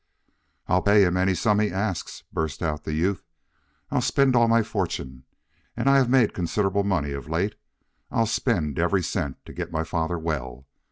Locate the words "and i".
5.77-5.97